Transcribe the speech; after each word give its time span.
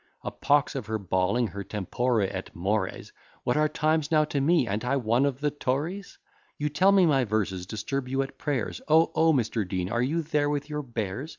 A 0.23 0.31
pox 0.31 0.73
of 0.73 0.87
her 0.87 0.97
bawling, 0.97 1.45
her 1.49 1.63
tempora 1.63 2.25
et 2.27 2.55
mores! 2.55 3.11
What 3.43 3.55
are 3.55 3.69
times 3.69 4.09
now 4.09 4.25
to 4.25 4.41
me; 4.41 4.67
a'nt 4.67 4.83
I 4.83 4.95
one 4.95 5.27
of 5.27 5.41
the 5.41 5.51
Tories? 5.51 6.17
You 6.57 6.69
tell 6.69 6.91
me 6.91 7.05
my 7.05 7.23
verses 7.23 7.67
disturb 7.67 8.07
you 8.09 8.23
at 8.23 8.39
prayers; 8.39 8.81
Oh, 8.87 9.11
oh, 9.13 9.31
Mr. 9.31 9.63
Dean, 9.67 9.91
are 9.91 10.01
you 10.01 10.23
there 10.23 10.49
with 10.49 10.71
your 10.71 10.81
bears? 10.81 11.29